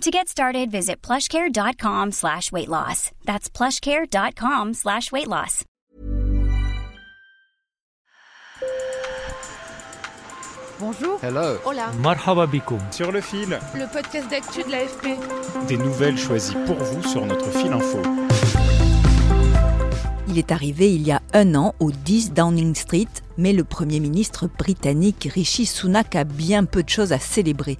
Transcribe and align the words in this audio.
To 0.00 0.10
get 0.10 0.28
started, 0.28 0.70
visit 0.70 1.00
plushcare.com 1.02 2.12
slash 2.12 2.52
weight 2.52 2.68
loss. 2.68 3.10
That's 3.24 3.48
plushcare.com 3.48 4.74
slash 4.74 5.10
weight 5.12 5.28
loss. 5.28 5.64
Bonjour. 10.80 11.18
Hello. 11.22 11.56
Hola. 11.64 11.92
Marhaba 12.02 12.46
bikoum. 12.46 12.80
Sur 12.90 13.12
le 13.12 13.20
fil, 13.20 13.58
Le 13.74 13.86
podcast 13.92 14.28
d'actu 14.28 14.62
de 14.64 14.70
l'AFP. 14.70 15.16
des 15.68 15.76
nouvelles 15.76 16.18
choisies 16.18 16.56
pour 16.66 16.76
vous 16.76 17.02
sur 17.08 17.24
notre 17.24 17.48
fil 17.50 17.72
info. 17.72 18.02
Il 20.28 20.38
est 20.38 20.50
arrivé 20.50 20.92
il 20.92 21.02
y 21.02 21.12
a 21.12 21.22
un 21.32 21.54
an 21.54 21.74
au 21.78 21.92
10 21.92 22.32
Downing 22.32 22.74
Street, 22.74 23.06
mais 23.38 23.52
le 23.52 23.62
Premier 23.62 24.00
ministre 24.00 24.48
britannique 24.48 25.28
Rishi 25.32 25.64
Sunak 25.64 26.16
a 26.16 26.24
bien 26.24 26.64
peu 26.64 26.82
de 26.82 26.88
choses 26.88 27.12
à 27.12 27.20
célébrer. 27.20 27.78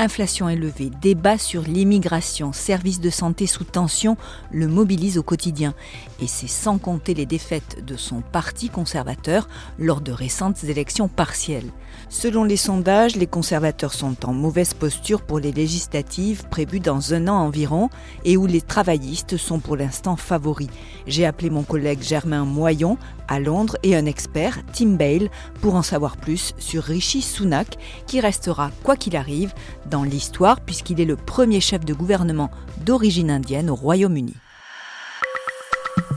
Inflation 0.00 0.48
élevée, 0.48 0.92
débat 1.02 1.38
sur 1.38 1.62
l'immigration, 1.62 2.52
services 2.52 3.00
de 3.00 3.10
santé 3.10 3.48
sous 3.48 3.64
tension 3.64 4.16
le 4.52 4.68
mobilisent 4.68 5.18
au 5.18 5.24
quotidien. 5.24 5.74
Et 6.22 6.28
c'est 6.28 6.46
sans 6.46 6.78
compter 6.78 7.14
les 7.14 7.26
défaites 7.26 7.84
de 7.84 7.96
son 7.96 8.20
parti 8.20 8.68
conservateur 8.68 9.48
lors 9.76 10.00
de 10.00 10.12
récentes 10.12 10.62
élections 10.62 11.08
partielles. 11.08 11.72
Selon 12.08 12.44
les 12.44 12.56
sondages, 12.56 13.16
les 13.16 13.26
conservateurs 13.26 13.92
sont 13.92 14.24
en 14.24 14.32
mauvaise 14.32 14.72
posture 14.72 15.22
pour 15.22 15.40
les 15.40 15.50
législatives 15.50 16.44
prévues 16.48 16.78
dans 16.78 17.12
un 17.12 17.26
an 17.26 17.34
environ 17.34 17.90
et 18.24 18.36
où 18.36 18.46
les 18.46 18.60
travaillistes 18.60 19.36
sont 19.36 19.58
pour 19.58 19.76
l'instant 19.76 20.14
favoris. 20.14 20.70
J'ai 21.08 21.26
appelé 21.26 21.50
mon 21.50 21.64
collègue 21.64 22.02
Germain 22.02 22.44
Moyon 22.44 22.98
à 23.26 23.40
Londres 23.40 23.76
et 23.82 23.94
un 23.94 24.06
expert, 24.06 24.60
Tim 24.72 24.90
Bale, 24.90 25.28
pour 25.60 25.74
en 25.74 25.82
savoir 25.82 26.16
plus 26.16 26.54
sur 26.58 26.82
Rishi 26.84 27.20
Sunak, 27.20 27.76
qui 28.06 28.20
restera, 28.20 28.70
quoi 28.82 28.96
qu'il 28.96 29.16
arrive, 29.16 29.52
dans 29.88 30.04
l'histoire 30.04 30.60
puisqu'il 30.60 31.00
est 31.00 31.04
le 31.04 31.16
premier 31.16 31.60
chef 31.60 31.84
de 31.84 31.94
gouvernement 31.94 32.50
d'origine 32.84 33.30
indienne 33.30 33.70
au 33.70 33.74
Royaume-Uni. 33.74 34.34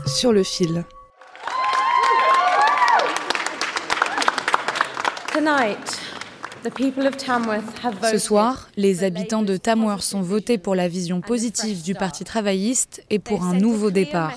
Sur 0.06 0.32
le 0.32 0.42
fil. 0.42 0.84
Ce 8.10 8.18
soir, 8.18 8.68
les 8.76 9.04
habitants 9.04 9.42
de 9.42 9.56
Tamworth 9.56 10.14
ont 10.14 10.22
voté 10.22 10.58
pour 10.58 10.74
la 10.74 10.86
vision 10.86 11.20
positive 11.20 11.82
du 11.82 11.94
Parti 11.94 12.24
travailliste 12.24 13.02
et 13.10 13.18
pour 13.18 13.42
un 13.42 13.54
nouveau 13.54 13.90
départ. 13.90 14.32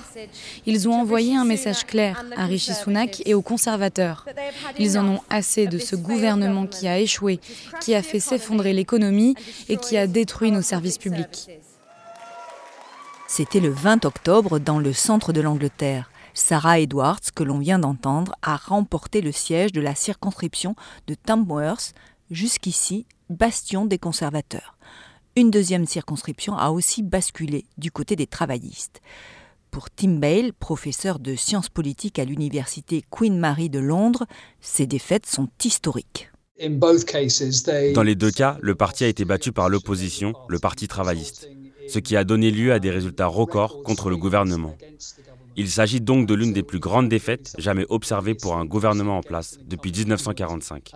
Ils 0.66 0.88
ont 0.88 0.94
envoyé 0.94 1.36
un 1.36 1.44
message 1.44 1.86
clair 1.86 2.24
à 2.36 2.46
Rishi 2.46 2.74
Sunak 2.74 3.22
et 3.26 3.34
aux 3.34 3.42
conservateurs. 3.42 4.26
Ils 4.78 4.98
en 4.98 5.06
ont 5.06 5.20
assez 5.30 5.66
de 5.66 5.78
ce 5.78 5.94
gouvernement 5.94 6.66
qui 6.66 6.88
a 6.88 6.98
échoué, 6.98 7.38
qui 7.80 7.94
a 7.94 8.02
fait 8.02 8.20
s'effondrer 8.20 8.72
l'économie 8.72 9.36
et 9.68 9.76
qui 9.76 9.96
a 9.96 10.06
détruit 10.06 10.50
nos 10.50 10.62
services 10.62 10.98
publics. 10.98 11.48
C'était 13.28 13.60
le 13.60 13.70
20 13.70 14.04
octobre 14.04 14.58
dans 14.58 14.78
le 14.78 14.92
centre 14.92 15.32
de 15.32 15.40
l'Angleterre. 15.40 16.10
Sarah 16.34 16.80
Edwards, 16.80 17.20
que 17.34 17.42
l'on 17.42 17.58
vient 17.58 17.78
d'entendre, 17.78 18.34
a 18.42 18.56
remporté 18.56 19.20
le 19.22 19.32
siège 19.32 19.72
de 19.72 19.80
la 19.80 19.94
circonscription 19.94 20.76
de 21.06 21.14
Tamworth, 21.14 21.94
jusqu'ici 22.30 23.06
bastion 23.30 23.86
des 23.86 23.98
conservateurs. 23.98 24.76
Une 25.36 25.50
deuxième 25.50 25.86
circonscription 25.86 26.56
a 26.56 26.70
aussi 26.70 27.02
basculé 27.02 27.66
du 27.76 27.90
côté 27.90 28.16
des 28.16 28.26
travaillistes. 28.26 29.00
Pour 29.70 29.90
Tim 29.90 30.18
Bale, 30.18 30.52
professeur 30.54 31.18
de 31.18 31.34
sciences 31.34 31.68
politiques 31.68 32.18
à 32.18 32.24
l'université 32.24 33.04
Queen 33.10 33.38
Mary 33.38 33.68
de 33.68 33.78
Londres, 33.78 34.24
ces 34.60 34.86
défaites 34.86 35.26
sont 35.26 35.48
historiques. 35.62 36.30
Dans 37.94 38.02
les 38.02 38.14
deux 38.14 38.30
cas, 38.30 38.56
le 38.62 38.74
parti 38.74 39.04
a 39.04 39.08
été 39.08 39.26
battu 39.26 39.52
par 39.52 39.68
l'opposition, 39.68 40.32
le 40.48 40.58
Parti 40.58 40.88
travailliste, 40.88 41.50
ce 41.86 41.98
qui 41.98 42.16
a 42.16 42.24
donné 42.24 42.50
lieu 42.50 42.72
à 42.72 42.78
des 42.78 42.90
résultats 42.90 43.26
records 43.26 43.82
contre 43.82 44.08
le 44.08 44.16
gouvernement. 44.16 44.74
Il 45.58 45.70
s'agit 45.70 46.02
donc 46.02 46.26
de 46.26 46.34
l'une 46.34 46.52
des 46.52 46.62
plus 46.62 46.78
grandes 46.78 47.08
défaites 47.08 47.54
jamais 47.56 47.86
observées 47.88 48.34
pour 48.34 48.56
un 48.56 48.66
gouvernement 48.66 49.18
en 49.18 49.22
place 49.22 49.56
depuis 49.64 49.90
1945. 49.90 50.92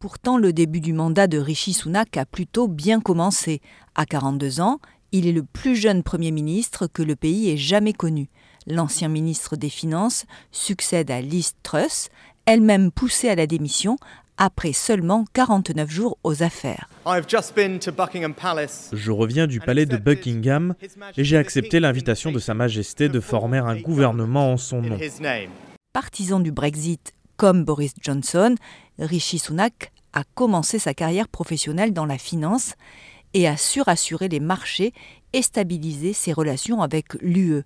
Pourtant, 0.00 0.38
le 0.38 0.52
début 0.52 0.80
du 0.80 0.92
mandat 0.92 1.28
de 1.28 1.38
Rishi 1.38 1.72
Sunak 1.72 2.16
a 2.16 2.26
plutôt 2.26 2.66
bien 2.66 3.00
commencé. 3.00 3.60
À 3.94 4.06
42 4.06 4.60
ans, 4.60 4.80
il 5.12 5.28
est 5.28 5.32
le 5.32 5.44
plus 5.44 5.76
jeune 5.76 6.02
Premier 6.02 6.32
ministre 6.32 6.88
que 6.88 7.02
le 7.02 7.14
pays 7.14 7.48
ait 7.48 7.56
jamais 7.56 7.92
connu. 7.92 8.28
L'ancien 8.66 9.08
ministre 9.08 9.54
des 9.54 9.70
Finances 9.70 10.24
succède 10.50 11.12
à 11.12 11.20
Liz 11.20 11.52
Truss, 11.62 12.08
elle-même 12.44 12.90
poussée 12.90 13.28
à 13.28 13.36
la 13.36 13.46
démission 13.46 13.96
après 14.38 14.72
seulement 14.72 15.24
49 15.34 15.90
jours 15.90 16.18
aux 16.24 16.42
affaires. 16.42 16.88
Je 18.92 19.10
reviens 19.10 19.46
du 19.46 19.60
palais 19.60 19.86
de 19.86 19.96
Buckingham 19.96 20.74
et 21.16 21.24
j'ai 21.24 21.36
accepté 21.36 21.80
l'invitation 21.80 22.32
de 22.32 22.38
Sa 22.38 22.54
Majesté 22.54 23.08
de 23.08 23.20
former 23.20 23.58
un 23.58 23.76
gouvernement 23.80 24.52
en 24.52 24.56
son 24.56 24.80
nom. 24.80 24.98
Partisan 25.92 26.40
du 26.40 26.52
Brexit 26.52 27.12
comme 27.36 27.64
Boris 27.64 27.94
Johnson, 28.00 28.54
Rishi 28.98 29.38
Sunak 29.38 29.92
a 30.12 30.24
commencé 30.34 30.78
sa 30.78 30.94
carrière 30.94 31.28
professionnelle 31.28 31.92
dans 31.92 32.06
la 32.06 32.18
finance 32.18 32.74
et 33.34 33.46
a 33.46 33.56
su 33.56 33.80
rassurer 33.80 34.28
les 34.28 34.40
marchés 34.40 34.92
et 35.32 35.42
stabiliser 35.42 36.12
ses 36.12 36.32
relations 36.32 36.82
avec 36.82 37.14
l'UE. 37.20 37.62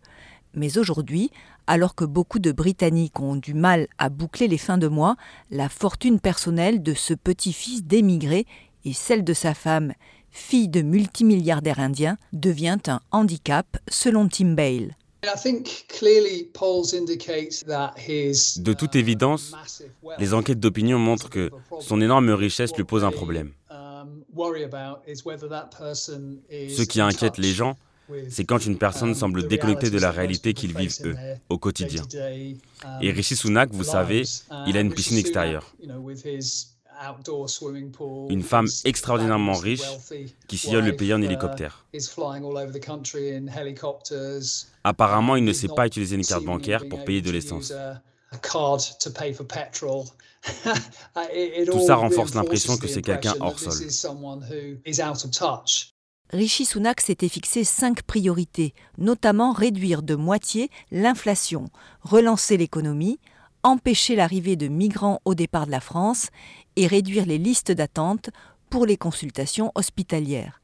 Mais 0.55 0.77
aujourd'hui, 0.77 1.31
alors 1.73 1.95
que 1.95 2.05
beaucoup 2.05 2.39
de 2.39 2.53
Britanniques 2.53 3.19
ont 3.19 3.37
du 3.37 3.55
mal 3.55 3.89
à 3.97 4.11
boucler 4.11 4.47
les 4.47 4.59
fins 4.59 4.77
de 4.77 4.89
mois, 4.89 5.17
la 5.51 5.71
fortune 5.71 6.21
personnelle 6.21 6.83
de 6.83 6.93
ce 6.93 7.15
petit-fils 7.15 7.83
d'émigré 7.83 8.45
et 8.85 8.93
celle 8.93 9.25
de 9.25 9.33
sa 9.33 9.55
femme, 9.55 9.95
fille 10.31 10.69
de 10.69 10.83
multimilliardaires 10.83 11.81
indiens, 11.81 12.19
devient 12.35 12.77
un 12.89 13.01
handicap 13.11 13.79
selon 13.89 14.29
Tim 14.29 14.53
Bale. 14.53 14.95
De 18.59 18.73
toute 18.75 18.95
évidence, 18.95 19.55
les 20.19 20.35
enquêtes 20.35 20.61
d'opinion 20.61 20.99
montrent 20.99 21.31
que 21.31 21.49
son 21.81 22.03
énorme 22.03 22.29
richesse 22.33 22.77
lui 22.77 22.85
pose 22.85 23.03
un 23.03 23.13
problème. 23.13 23.53
Ce 26.53 26.83
qui 26.83 27.01
inquiète 27.01 27.39
les 27.39 27.53
gens, 27.53 27.79
c'est 28.29 28.45
quand 28.45 28.65
une 28.65 28.79
personne 28.79 29.15
semble 29.15 29.47
déconnectée 29.47 29.91
de 29.91 29.99
la 29.99 30.11
réalité 30.11 30.55
qu'ils 30.55 30.77
vivent 30.77 30.99
eux, 31.05 31.17
au 31.49 31.59
quotidien. 31.59 32.03
Et 33.01 33.11
Rishi 33.11 33.37
Sunak, 33.37 33.71
vous 33.73 33.85
savez, 33.85 34.23
il 34.67 34.77
a 34.77 34.81
une 34.81 34.93
piscine 34.93 35.19
extérieure. 35.19 35.75
Une 38.29 38.43
femme 38.43 38.69
extraordinairement 38.85 39.55
riche 39.55 39.83
qui 40.47 40.57
sillonne 40.57 40.87
le 40.87 40.95
pays 40.95 41.13
en 41.15 41.23
hélicoptère. 41.23 41.85
Apparemment, 44.85 45.37
il 45.37 45.45
ne 45.45 45.53
sait 45.53 45.69
pas 45.69 45.87
utiliser 45.87 46.17
une 46.17 46.25
carte 46.25 46.45
bancaire 46.45 46.89
pour 46.89 47.05
payer 47.05 47.23
de 47.23 47.31
l'essence. 47.31 47.73
Tout 51.67 51.87
ça 51.87 51.95
renforce 51.97 52.35
l'impression 52.35 52.77
que 52.77 52.89
c'est 52.89 53.03
quelqu'un 53.03 53.35
hors 53.41 53.59
sol. 53.59 53.75
Rishi 56.33 56.65
Sunak 56.65 57.03
s'était 57.03 57.29
fixé 57.29 57.63
cinq 57.63 58.03
priorités, 58.05 58.73
notamment 58.97 59.53
réduire 59.53 60.03
de 60.03 60.15
moitié 60.15 60.71
l'inflation, 60.91 61.67
relancer 62.01 62.57
l'économie, 62.57 63.21
empêcher 63.63 64.17
l'arrivée 64.17 64.57
de 64.57 64.69
migrants 64.69 65.21
au 65.27 65.35
départ 65.35 65.67
de 65.67 65.73
la 65.73 65.81
France 65.81 66.31
et 66.77 66.87
réduire 66.87 67.27
les 67.27 67.37
listes 67.37 67.71
d'attente 67.71 68.31
pour 68.71 68.87
les 68.87 68.97
consultations 68.97 69.73
hospitalières. 69.75 70.63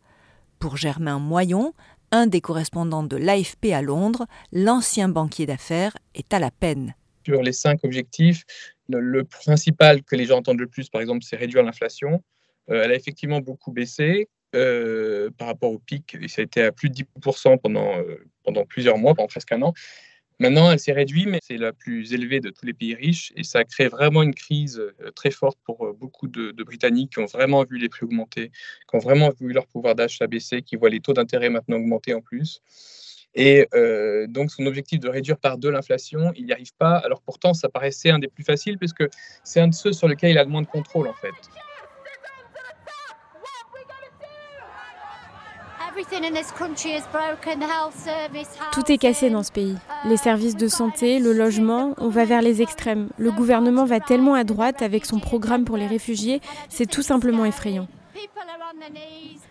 Pour 0.58 0.78
Germain 0.78 1.18
Moyon, 1.18 1.74
un 2.12 2.26
des 2.26 2.40
correspondants 2.40 3.02
de 3.02 3.16
l'AFP 3.16 3.66
à 3.74 3.82
Londres, 3.82 4.26
l'ancien 4.52 5.10
banquier 5.10 5.44
d'affaires 5.44 5.98
est 6.14 6.32
à 6.32 6.38
la 6.38 6.50
peine. 6.50 6.94
Sur 7.26 7.42
les 7.42 7.52
cinq 7.52 7.84
objectifs, 7.84 8.44
le 8.88 9.22
principal 9.24 10.02
que 10.02 10.16
les 10.16 10.24
gens 10.24 10.38
entendent 10.38 10.60
le 10.60 10.66
plus, 10.66 10.88
par 10.88 11.02
exemple, 11.02 11.24
c'est 11.28 11.36
réduire 11.36 11.62
l'inflation. 11.62 12.24
Euh, 12.70 12.84
elle 12.84 12.92
a 12.92 12.94
effectivement 12.94 13.40
beaucoup 13.40 13.70
baissé. 13.70 14.30
Euh, 14.54 15.28
par 15.36 15.48
rapport 15.48 15.70
au 15.70 15.78
pic. 15.78 16.16
Et 16.22 16.26
ça 16.26 16.40
a 16.40 16.44
été 16.44 16.62
à 16.62 16.72
plus 16.72 16.88
de 16.88 16.94
10% 16.94 17.58
pendant, 17.58 17.98
euh, 17.98 18.24
pendant 18.44 18.64
plusieurs 18.64 18.96
mois, 18.96 19.14
pendant 19.14 19.28
presque 19.28 19.52
un 19.52 19.60
an. 19.60 19.74
Maintenant, 20.38 20.72
elle 20.72 20.78
s'est 20.78 20.92
réduite, 20.92 21.26
mais 21.28 21.40
c'est 21.42 21.58
la 21.58 21.74
plus 21.74 22.14
élevée 22.14 22.40
de 22.40 22.48
tous 22.48 22.64
les 22.64 22.72
pays 22.72 22.94
riches. 22.94 23.30
Et 23.36 23.44
ça 23.44 23.58
a 23.58 23.64
créé 23.64 23.88
vraiment 23.88 24.22
une 24.22 24.34
crise 24.34 24.78
euh, 24.78 25.10
très 25.10 25.30
forte 25.30 25.58
pour 25.66 25.92
beaucoup 25.92 26.28
de, 26.28 26.50
Britanniques 26.62 27.12
qui 27.12 27.18
ont 27.18 27.26
vraiment 27.26 27.62
vu 27.64 27.76
les 27.76 27.90
prix 27.90 28.06
augmenter, 28.06 28.50
qui 28.88 28.96
ont 28.96 29.00
vraiment 29.00 29.32
vu 29.38 29.52
leur 29.52 29.66
pouvoir 29.66 29.94
d'achat 29.94 30.26
baisser, 30.26 30.62
qui 30.62 30.76
voient 30.76 30.88
les 30.88 31.00
taux 31.00 31.12
d'intérêt 31.12 31.50
maintenant 31.50 31.76
augmenter 31.76 32.14
en 32.14 32.22
plus. 32.22 32.62
Et 33.34 33.68
donc, 34.28 34.50
son 34.50 34.64
objectif 34.64 34.98
de 34.98 35.08
réduire 35.10 35.36
par 35.36 35.58
deux 35.58 35.70
l'inflation, 35.70 36.32
il 36.36 36.46
n'y 36.46 36.52
arrive 36.52 36.74
pas. 36.78 36.96
Alors 36.96 37.20
pourtant, 37.20 37.52
ça 37.52 37.68
paraissait 37.68 38.08
un 38.08 38.18
des 38.18 38.28
plus 38.28 38.44
faciles, 38.44 38.78
puisque 38.78 39.04
c'est 39.44 39.60
un 39.60 39.68
de 39.68 39.74
ceux 39.74 39.92
sur 39.92 40.08
lesquels 40.08 40.30
il 40.30 40.38
a 40.38 40.44
le 40.44 40.50
moins 40.50 40.62
de 40.62 40.66
contrôle, 40.66 41.06
en 41.06 41.14
fait. 41.14 41.34
Tout 48.72 48.92
est 48.92 48.98
cassé 48.98 49.30
dans 49.30 49.42
ce 49.42 49.52
pays. 49.52 49.76
Les 50.04 50.16
services 50.16 50.56
de 50.56 50.68
santé, 50.68 51.18
le 51.18 51.32
logement, 51.32 51.94
on 51.98 52.08
va 52.08 52.24
vers 52.24 52.42
les 52.42 52.62
extrêmes. 52.62 53.08
Le 53.18 53.30
gouvernement 53.30 53.84
va 53.84 54.00
tellement 54.00 54.34
à 54.34 54.44
droite 54.44 54.82
avec 54.82 55.04
son 55.06 55.18
programme 55.18 55.64
pour 55.64 55.76
les 55.76 55.86
réfugiés, 55.86 56.40
c'est 56.68 56.86
tout 56.86 57.02
simplement 57.02 57.44
effrayant. 57.44 57.88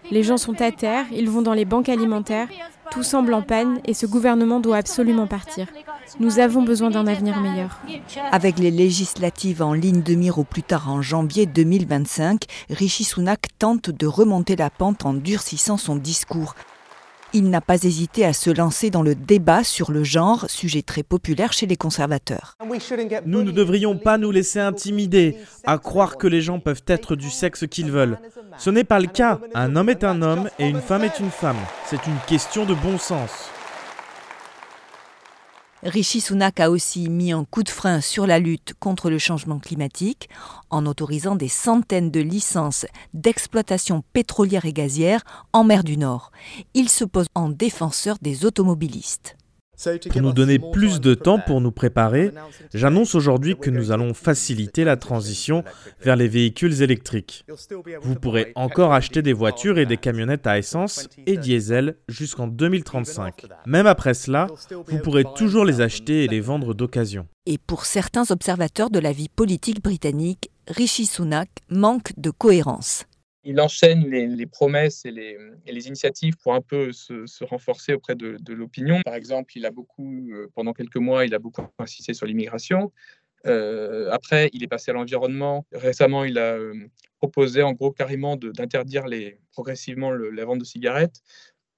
Les 0.09 0.23
gens 0.23 0.38
sont 0.38 0.61
à 0.61 0.71
terre, 0.71 1.05
ils 1.11 1.29
vont 1.29 1.41
dans 1.41 1.53
les 1.53 1.65
banques 1.65 1.89
alimentaires, 1.89 2.47
tout 2.91 3.03
semble 3.03 3.33
en 3.33 3.41
panne 3.41 3.79
et 3.85 3.94
ce 3.94 4.05
gouvernement 4.05 4.59
doit 4.59 4.77
absolument 4.77 5.27
partir. 5.27 5.67
Nous 6.19 6.39
avons 6.39 6.63
besoin 6.63 6.89
d'un 6.89 7.07
avenir 7.07 7.39
meilleur. 7.39 7.80
Avec 8.31 8.59
les 8.59 8.71
législatives 8.71 9.62
en 9.62 9.74
ligne 9.74 10.01
de 10.01 10.15
mire 10.15 10.39
au 10.39 10.44
plus 10.44 10.63
tard 10.63 10.89
en 10.89 11.01
janvier 11.01 11.45
2025, 11.45 12.44
Rishi 12.69 13.04
Sunak 13.04 13.48
tente 13.59 13.89
de 13.89 14.07
remonter 14.07 14.56
la 14.56 14.69
pente 14.69 15.06
en 15.06 15.13
durcissant 15.13 15.77
son 15.77 15.95
discours. 15.95 16.56
Il 17.33 17.50
n'a 17.50 17.59
pas 17.59 17.83
hésité 17.83 18.25
à 18.25 18.31
se 18.31 18.50
lancer 18.50 18.89
dans 18.89 19.01
le 19.01 19.13
débat 19.13 19.63
sur 19.63 19.92
le 19.92 20.04
genre, 20.04 20.45
sujet 20.50 20.81
très 20.81 21.04
populaire 21.04 21.51
chez 21.51 21.65
les 21.65 21.75
conservateurs. 21.75 22.56
Nous 23.25 23.44
ne 23.44 23.51
devrions 23.51 23.98
pas 23.98 24.18
nous 24.18 24.31
laisser 24.31 24.59
intimider 24.59 25.36
à 25.65 25.77
croire 25.77 26.18
que 26.18 26.27
les 26.27 26.42
gens 26.42 26.59
peuvent 26.59 26.83
être 26.88 27.15
du 27.15 27.30
sexe 27.30 27.68
qu'ils 27.68 27.92
veulent. 27.92 28.18
Ce 28.57 28.69
n'est 28.69 28.86
pas 28.86 29.00
le 29.00 29.07
cas. 29.07 29.39
Un 29.54 29.75
homme 29.75 29.89
est 29.89 30.06
un 30.06 30.21
homme 30.21 30.50
et 30.57 30.68
une 30.68 30.81
femme 30.81 31.04
est 31.04 31.19
une 31.19 31.31
femme. 31.31 31.59
C'est 31.86 32.07
une 32.07 32.18
question 32.27 32.65
de 32.65 32.74
bon 32.74 32.98
sens. 32.98 33.51
Rishi 35.83 36.21
Sunak 36.21 36.59
a 36.59 36.71
aussi 36.71 37.07
mis 37.07 37.31
un 37.31 37.45
coup 37.45 37.62
de 37.62 37.69
frein 37.69 38.01
sur 38.01 38.25
la 38.25 38.39
lutte 38.39 38.74
contre 38.79 39.12
le 39.12 39.19
changement 39.19 39.59
climatique 39.59 40.27
en 40.71 40.88
autorisant 40.88 41.35
des 41.35 41.50
centaines 41.50 42.09
de 42.09 42.19
licences 42.19 42.88
d'exploitation 43.13 44.03
pétrolière 44.12 44.65
et 44.65 44.74
gazière 44.74 45.24
en 45.53 45.63
mer 45.63 45.83
du 45.83 45.97
Nord. 45.97 46.31
Il 46.74 46.89
se 46.89 47.06
pose 47.06 47.27
en 47.35 47.50
défenseur 47.50 48.18
des 48.21 48.44
automobilistes. 48.44 49.38
Pour 50.12 50.21
nous 50.21 50.33
donner 50.33 50.59
plus 50.59 51.00
de 51.00 51.13
temps 51.13 51.39
pour 51.39 51.62
nous 51.62 51.71
préparer, 51.71 52.31
j'annonce 52.74 53.13
aujourd'hui 53.15 53.56
que 53.56 53.69
nous 53.69 53.91
allons 53.91 54.13
faciliter 54.13 54.83
la 54.83 54.97
transition 54.97 55.63
vers 56.01 56.15
les 56.15 56.27
véhicules 56.27 56.81
électriques. 56.81 57.45
Vous 58.01 58.15
pourrez 58.15 58.51
encore 58.56 58.94
acheter 58.94 59.21
des 59.21 59.33
voitures 59.33 59.77
et 59.77 59.85
des 59.85 59.97
camionnettes 59.97 60.47
à 60.47 60.57
essence 60.57 61.07
et 61.27 61.38
diesel 61.38 61.95
jusqu'en 62.07 62.47
2035. 62.47 63.45
Même 63.65 63.88
après 63.88 64.13
cela, 64.13 64.47
vous 64.88 65.00
pourrez 65.00 65.25
toujours 65.35 65.65
les 65.65 65.81
acheter 65.81 66.23
et 66.23 66.27
les 66.27 66.41
vendre 66.41 66.73
d'occasion. 66.73 67.27
Et 67.45 67.57
pour 67.57 67.85
certains 67.85 68.30
observateurs 68.31 68.89
de 68.89 69.00
la 69.00 69.12
vie 69.12 69.30
politique 69.30 69.81
britannique, 69.81 70.50
Rishi 70.68 71.06
Sunak 71.06 71.50
manque 71.69 72.12
de 72.18 72.30
cohérence 72.30 73.06
il 73.47 73.61
enchaîne 73.61 74.05
les, 74.09 74.45
promesses 74.45 75.05
et 75.05 75.11
les, 75.11 75.88
initiatives 75.88 76.35
pour 76.35 76.53
un 76.53 76.59
peu 76.59 76.91
se, 76.91 77.44
renforcer 77.45 77.94
auprès 77.94 78.13
de, 78.13 78.53
l'opinion. 78.53 78.99
Par 79.05 79.15
exemple, 79.15 79.53
il 79.55 79.65
a 79.65 79.71
beaucoup, 79.71 80.29
euh, 80.31 80.51
pendant 80.53 80.73
quelques 80.73 80.97
mois, 80.97 81.25
il 81.25 81.33
a 81.33 81.39
beaucoup 81.39 81.61
insisté 81.79 82.13
sur 82.13 82.25
l'immigration. 82.25 82.91
Euh, 83.45 84.11
après, 84.11 84.49
il 84.51 84.63
est 84.63 84.67
passé 84.67 84.91
à 84.91 84.95
l'environnement. 84.95 85.65
Récemment, 85.71 86.25
il 86.25 86.38
a 86.38 86.55
euh, 86.55 86.73
proposé 87.19 87.63
en 87.63 87.71
gros 87.71 87.91
carrément 87.91 88.35
d'interdire 88.35 89.05
progressivement 89.53 90.11
la 90.11 90.44
vente 90.44 90.59
de 90.59 90.65
cigarettes. 90.65 91.21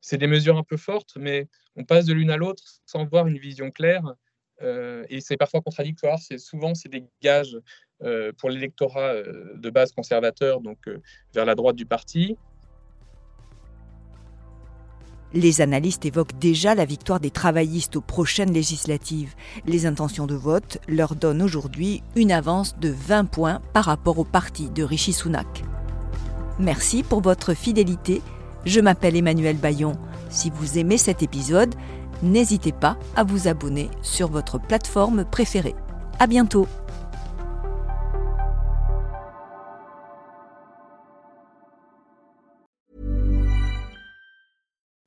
C'est 0.01 0.17
des 0.17 0.27
mesures 0.27 0.57
un 0.57 0.63
peu 0.63 0.77
fortes, 0.77 1.17
mais 1.19 1.47
on 1.75 1.83
passe 1.83 2.05
de 2.05 2.13
l'une 2.13 2.31
à 2.31 2.37
l'autre 2.37 2.63
sans 2.87 3.05
voir 3.05 3.27
une 3.27 3.37
vision 3.37 3.69
claire. 3.69 4.15
Et 4.61 5.21
c'est 5.21 5.37
parfois 5.37 5.61
contradictoire. 5.61 6.19
C'est 6.19 6.37
souvent 6.37 6.75
c'est 6.75 6.89
des 6.89 7.05
gages 7.21 7.57
euh, 8.01 8.31
pour 8.37 8.49
l'électorat 8.49 9.09
euh, 9.09 9.57
de 9.57 9.69
base 9.69 9.91
conservateur, 9.91 10.61
donc 10.61 10.77
euh, 10.87 11.01
vers 11.33 11.43
la 11.43 11.53
droite 11.53 11.75
du 11.75 11.85
parti. 11.85 12.37
Les 15.33 15.59
analystes 15.59 16.05
évoquent 16.05 16.39
déjà 16.39 16.75
la 16.75 16.85
victoire 16.85 17.19
des 17.19 17.29
travaillistes 17.29 17.97
aux 17.97 18.01
prochaines 18.01 18.53
législatives. 18.53 19.35
Les 19.65 19.85
intentions 19.85 20.27
de 20.27 20.35
vote 20.35 20.77
leur 20.87 21.13
donnent 21.13 21.41
aujourd'hui 21.41 22.01
une 22.15 22.31
avance 22.31 22.79
de 22.79 22.87
20 22.87 23.25
points 23.25 23.61
par 23.73 23.83
rapport 23.83 24.17
au 24.17 24.23
parti 24.23 24.69
de 24.69 24.83
Rishi 24.83 25.11
Sunak. 25.11 25.63
Merci 26.57 27.03
pour 27.03 27.19
votre 27.19 27.53
fidélité. 27.53 28.21
Je 28.65 28.79
m'appelle 28.79 29.17
Emmanuel 29.17 29.57
Bayon. 29.57 29.97
Si 30.29 30.49
vous 30.49 30.77
aimez 30.77 30.97
cet 30.97 31.23
épisode, 31.23 31.75
n'hésitez 32.23 32.71
pas 32.71 32.97
à 33.15 33.23
vous 33.23 33.47
abonner 33.47 33.89
sur 34.01 34.29
votre 34.29 34.59
plateforme 34.59 35.25
préférée. 35.25 35.75
À 36.19 36.27
bientôt! 36.27 36.67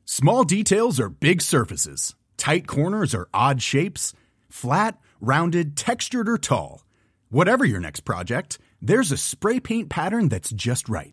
Small 0.05 0.45
details 0.45 1.01
are 1.01 1.09
big 1.09 1.41
surfaces. 1.41 2.15
Tight 2.37 2.67
corners 2.67 3.15
are 3.15 3.29
odd 3.33 3.63
shapes. 3.63 4.13
Flat, 4.49 4.99
rounded, 5.21 5.77
textured, 5.77 6.29
or 6.29 6.39
tall. 6.39 6.85
Whatever 7.31 7.65
your 7.65 7.81
next 7.81 8.01
project, 8.01 8.59
there's 8.81 9.11
a 9.11 9.17
spray 9.17 9.59
paint 9.59 9.89
pattern 9.89 10.29
that's 10.29 10.51
just 10.51 10.89
right. 10.89 11.13